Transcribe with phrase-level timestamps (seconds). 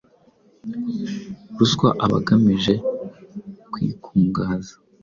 [1.57, 2.73] ruswa aba agamije
[3.71, 4.75] kwikungahaza,